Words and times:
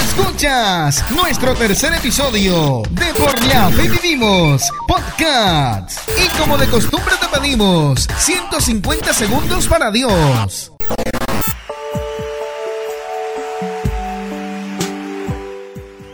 Escuchas 0.00 1.04
nuestro 1.10 1.54
tercer 1.54 1.92
episodio 1.94 2.82
de 2.90 3.12
Por 3.14 3.46
la 3.46 3.68
Fe 3.70 3.88
Vivimos 3.88 4.70
Podcast. 4.88 6.08
Y 6.18 6.28
como 6.38 6.56
de 6.56 6.66
costumbre 6.68 7.14
te 7.20 7.38
pedimos 7.38 8.08
150 8.18 9.12
segundos 9.12 9.68
para 9.68 9.90
Dios. 9.90 10.72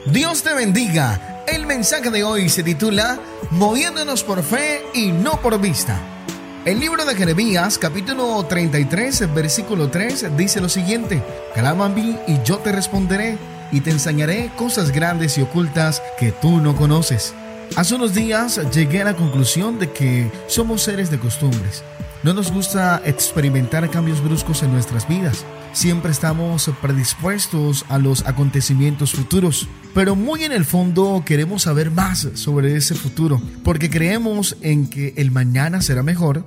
Dios 0.06 0.42
te 0.42 0.52
bendiga. 0.54 1.44
El 1.46 1.66
mensaje 1.66 2.10
de 2.10 2.24
hoy 2.24 2.48
se 2.48 2.62
titula 2.62 3.20
Moviéndonos 3.50 4.24
por 4.24 4.42
fe 4.42 4.84
y 4.94 5.12
no 5.12 5.40
por 5.40 5.60
vista. 5.60 5.96
El 6.64 6.80
libro 6.80 7.04
de 7.04 7.14
Jeremías, 7.14 7.78
capítulo 7.78 8.44
33, 8.44 9.32
versículo 9.32 9.88
3, 9.88 10.36
dice 10.36 10.60
lo 10.60 10.68
siguiente: 10.68 11.22
Clama 11.54 11.84
a 11.84 11.88
mí 11.88 12.18
y 12.26 12.42
yo 12.42 12.58
te 12.58 12.72
responderé, 12.72 13.38
y 13.72 13.80
te 13.80 13.90
enseñaré 13.90 14.50
cosas 14.56 14.90
grandes 14.92 15.38
y 15.38 15.42
ocultas 15.42 16.02
que 16.18 16.32
tú 16.32 16.60
no 16.60 16.76
conoces. 16.76 17.34
Hace 17.74 17.94
unos 17.96 18.14
días 18.14 18.60
llegué 18.72 19.02
a 19.02 19.06
la 19.06 19.16
conclusión 19.16 19.78
de 19.78 19.90
que 19.90 20.30
somos 20.46 20.82
seres 20.82 21.10
de 21.10 21.18
costumbres. 21.18 21.82
No 22.22 22.32
nos 22.32 22.50
gusta 22.50 23.02
experimentar 23.04 23.88
cambios 23.90 24.22
bruscos 24.22 24.62
en 24.62 24.72
nuestras 24.72 25.06
vidas. 25.06 25.44
Siempre 25.72 26.10
estamos 26.10 26.70
predispuestos 26.80 27.84
a 27.88 27.98
los 27.98 28.26
acontecimientos 28.26 29.12
futuros, 29.12 29.68
pero 29.94 30.16
muy 30.16 30.44
en 30.44 30.52
el 30.52 30.64
fondo 30.64 31.22
queremos 31.26 31.62
saber 31.62 31.90
más 31.90 32.28
sobre 32.34 32.76
ese 32.76 32.94
futuro, 32.94 33.40
porque 33.62 33.90
creemos 33.90 34.56
en 34.62 34.88
que 34.88 35.12
el 35.18 35.30
mañana 35.30 35.82
será 35.82 36.02
mejor 36.02 36.46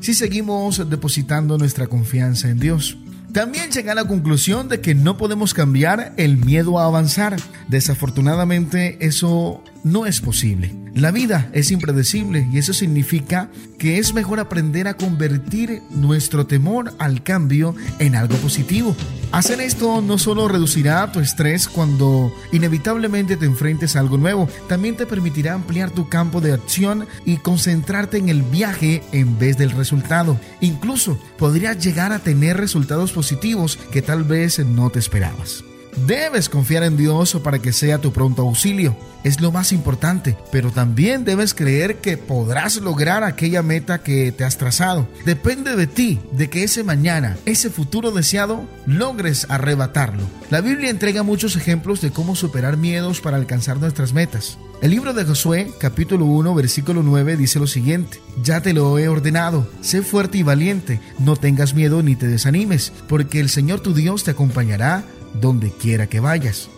si 0.00 0.14
seguimos 0.14 0.88
depositando 0.90 1.56
nuestra 1.56 1.86
confianza 1.86 2.50
en 2.50 2.60
Dios. 2.60 2.98
También 3.36 3.70
llega 3.70 3.92
a 3.92 3.94
la 3.94 4.06
conclusión 4.06 4.66
de 4.70 4.80
que 4.80 4.94
no 4.94 5.18
podemos 5.18 5.52
cambiar 5.52 6.14
el 6.16 6.38
miedo 6.38 6.78
a 6.78 6.86
avanzar. 6.86 7.36
Desafortunadamente 7.68 8.96
eso 9.06 9.62
no 9.84 10.06
es 10.06 10.22
posible. 10.22 10.74
La 10.94 11.10
vida 11.10 11.50
es 11.52 11.70
impredecible 11.70 12.48
y 12.50 12.56
eso 12.56 12.72
significa 12.72 13.50
que 13.78 13.98
es 13.98 14.14
mejor 14.14 14.40
aprender 14.40 14.88
a 14.88 14.94
convertir 14.94 15.82
nuestro 15.90 16.46
temor 16.46 16.94
al 16.98 17.22
cambio 17.22 17.74
en 17.98 18.16
algo 18.16 18.38
positivo. 18.38 18.96
Hacer 19.32 19.60
esto 19.60 20.00
no 20.00 20.18
solo 20.18 20.48
reducirá 20.48 21.12
tu 21.12 21.20
estrés 21.20 21.68
cuando 21.68 22.32
inevitablemente 22.52 23.36
te 23.36 23.44
enfrentes 23.44 23.94
a 23.94 24.00
algo 24.00 24.16
nuevo, 24.16 24.48
también 24.68 24.96
te 24.96 25.04
permitirá 25.04 25.52
ampliar 25.52 25.90
tu 25.90 26.08
campo 26.08 26.40
de 26.40 26.52
acción 26.52 27.06
y 27.24 27.36
concentrarte 27.36 28.16
en 28.16 28.28
el 28.28 28.42
viaje 28.42 29.02
en 29.12 29.38
vez 29.38 29.58
del 29.58 29.72
resultado. 29.72 30.40
Incluso 30.60 31.18
podrías 31.38 31.78
llegar 31.84 32.12
a 32.12 32.20
tener 32.20 32.56
resultados 32.56 33.12
positivos 33.12 33.76
que 33.92 34.00
tal 34.00 34.24
vez 34.24 34.58
no 34.58 34.90
te 34.90 35.00
esperabas. 35.00 35.64
Debes 36.04 36.50
confiar 36.50 36.82
en 36.82 36.98
Dios 36.98 37.38
para 37.42 37.58
que 37.58 37.72
sea 37.72 37.98
tu 37.98 38.12
pronto 38.12 38.42
auxilio. 38.42 38.96
Es 39.24 39.40
lo 39.40 39.50
más 39.50 39.72
importante, 39.72 40.36
pero 40.52 40.70
también 40.70 41.24
debes 41.24 41.54
creer 41.54 41.96
que 41.96 42.18
podrás 42.18 42.76
lograr 42.76 43.24
aquella 43.24 43.62
meta 43.62 44.02
que 44.02 44.30
te 44.30 44.44
has 44.44 44.58
trazado. 44.58 45.08
Depende 45.24 45.74
de 45.74 45.86
ti, 45.86 46.20
de 46.32 46.50
que 46.50 46.62
ese 46.62 46.84
mañana, 46.84 47.36
ese 47.46 47.70
futuro 47.70 48.12
deseado, 48.12 48.68
logres 48.84 49.46
arrebatarlo. 49.48 50.22
La 50.50 50.60
Biblia 50.60 50.90
entrega 50.90 51.22
muchos 51.22 51.56
ejemplos 51.56 52.02
de 52.02 52.10
cómo 52.10 52.36
superar 52.36 52.76
miedos 52.76 53.20
para 53.20 53.38
alcanzar 53.38 53.78
nuestras 53.78 54.12
metas. 54.12 54.58
El 54.82 54.90
libro 54.90 55.14
de 55.14 55.24
Josué, 55.24 55.72
capítulo 55.80 56.26
1, 56.26 56.54
versículo 56.54 57.02
9, 57.02 57.38
dice 57.38 57.58
lo 57.58 57.66
siguiente, 57.66 58.20
Ya 58.44 58.60
te 58.60 58.74
lo 58.74 58.98
he 58.98 59.08
ordenado, 59.08 59.66
sé 59.80 60.02
fuerte 60.02 60.36
y 60.36 60.42
valiente, 60.42 61.00
no 61.18 61.34
tengas 61.34 61.72
miedo 61.74 62.02
ni 62.02 62.14
te 62.14 62.28
desanimes, 62.28 62.92
porque 63.08 63.40
el 63.40 63.48
Señor 63.48 63.80
tu 63.80 63.94
Dios 63.94 64.22
te 64.22 64.32
acompañará 64.32 65.02
donde 65.34 65.70
quiera 65.70 66.06
que 66.06 66.20
vayas. 66.20 66.68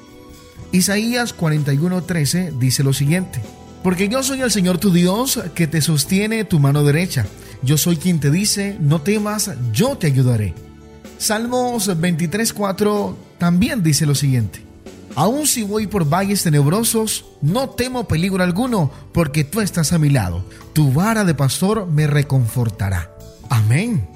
Isaías 0.72 1.34
41:13 1.36 2.58
dice 2.58 2.82
lo 2.82 2.92
siguiente, 2.92 3.40
porque 3.82 4.08
yo 4.08 4.22
soy 4.22 4.42
el 4.42 4.50
Señor 4.50 4.78
tu 4.78 4.92
Dios 4.92 5.40
que 5.54 5.66
te 5.66 5.80
sostiene 5.80 6.44
tu 6.44 6.58
mano 6.58 6.84
derecha. 6.84 7.26
Yo 7.62 7.76
soy 7.76 7.96
quien 7.96 8.20
te 8.20 8.30
dice, 8.30 8.76
no 8.80 9.00
temas, 9.00 9.50
yo 9.72 9.96
te 9.96 10.06
ayudaré. 10.06 10.54
Salmos 11.18 11.88
23:4 11.88 13.16
también 13.38 13.82
dice 13.82 14.06
lo 14.06 14.14
siguiente, 14.14 14.62
aun 15.14 15.46
si 15.46 15.62
voy 15.62 15.86
por 15.86 16.08
valles 16.08 16.42
tenebrosos, 16.42 17.24
no 17.42 17.70
temo 17.70 18.06
peligro 18.06 18.44
alguno, 18.44 18.92
porque 19.12 19.44
tú 19.44 19.60
estás 19.60 19.92
a 19.92 19.98
mi 19.98 20.10
lado. 20.10 20.44
Tu 20.74 20.92
vara 20.92 21.24
de 21.24 21.34
pastor 21.34 21.86
me 21.88 22.06
reconfortará. 22.06 23.10
Amén. 23.48 24.06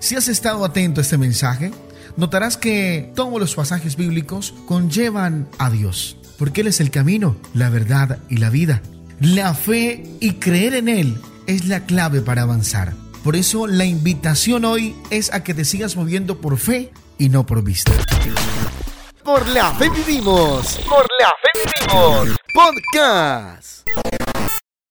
Si 0.00 0.16
has 0.16 0.28
estado 0.28 0.64
atento 0.64 1.00
a 1.00 1.02
este 1.02 1.18
mensaje, 1.18 1.72
notarás 2.16 2.56
que 2.56 3.12
todos 3.14 3.40
los 3.40 3.54
pasajes 3.54 3.96
bíblicos 3.96 4.54
conllevan 4.66 5.48
a 5.58 5.70
Dios, 5.70 6.16
porque 6.38 6.62
Él 6.62 6.68
es 6.68 6.80
el 6.80 6.90
camino, 6.90 7.36
la 7.54 7.70
verdad 7.70 8.18
y 8.28 8.38
la 8.38 8.50
vida. 8.50 8.82
La 9.20 9.54
fe 9.54 10.04
y 10.20 10.34
creer 10.34 10.74
en 10.74 10.88
Él 10.88 11.20
es 11.46 11.66
la 11.66 11.84
clave 11.84 12.20
para 12.22 12.42
avanzar. 12.42 12.94
Por 13.22 13.36
eso 13.36 13.66
la 13.66 13.84
invitación 13.84 14.64
hoy 14.64 14.96
es 15.10 15.32
a 15.32 15.44
que 15.44 15.52
te 15.52 15.64
sigas 15.64 15.96
moviendo 15.96 16.40
por 16.40 16.56
fe 16.58 16.90
y 17.18 17.28
no 17.28 17.44
por 17.44 17.62
vista. 17.62 17.92
Por 19.22 19.46
la 19.48 19.72
fe 19.74 19.90
vivimos. 19.90 20.80
Por 20.88 21.06
la 21.20 21.28
fe 21.28 21.70
vivimos. 21.86 22.36
Podcast. 22.54 23.86